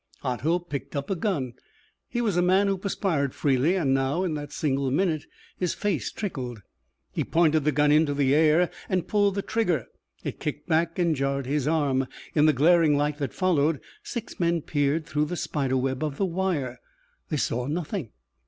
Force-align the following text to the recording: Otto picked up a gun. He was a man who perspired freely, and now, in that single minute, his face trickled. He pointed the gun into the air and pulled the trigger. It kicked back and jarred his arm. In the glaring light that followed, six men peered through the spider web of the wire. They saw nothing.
Otto 0.23 0.57
picked 0.57 0.95
up 0.95 1.11
a 1.11 1.15
gun. 1.15 1.53
He 2.09 2.21
was 2.21 2.35
a 2.35 2.41
man 2.41 2.65
who 2.65 2.75
perspired 2.79 3.35
freely, 3.35 3.75
and 3.75 3.93
now, 3.93 4.23
in 4.23 4.33
that 4.33 4.51
single 4.51 4.89
minute, 4.89 5.27
his 5.59 5.75
face 5.75 6.11
trickled. 6.11 6.63
He 7.11 7.23
pointed 7.23 7.65
the 7.65 7.71
gun 7.71 7.91
into 7.91 8.15
the 8.15 8.33
air 8.33 8.71
and 8.89 9.07
pulled 9.07 9.35
the 9.35 9.43
trigger. 9.43 9.85
It 10.23 10.39
kicked 10.39 10.67
back 10.67 10.97
and 10.97 11.15
jarred 11.15 11.45
his 11.45 11.67
arm. 11.67 12.07
In 12.33 12.47
the 12.47 12.51
glaring 12.51 12.97
light 12.97 13.19
that 13.19 13.31
followed, 13.31 13.79
six 14.01 14.39
men 14.39 14.63
peered 14.63 15.05
through 15.05 15.25
the 15.25 15.37
spider 15.37 15.77
web 15.77 16.03
of 16.03 16.17
the 16.17 16.25
wire. 16.25 16.79
They 17.29 17.37
saw 17.37 17.67
nothing. 17.67 18.09